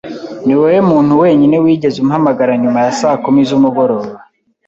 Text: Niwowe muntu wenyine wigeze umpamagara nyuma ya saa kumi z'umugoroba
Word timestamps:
Niwowe 0.45 0.79
muntu 0.91 1.13
wenyine 1.21 1.55
wigeze 1.63 1.97
umpamagara 1.99 2.53
nyuma 2.61 2.79
ya 2.85 2.91
saa 2.99 3.17
kumi 3.23 3.41
z'umugoroba 3.47 4.11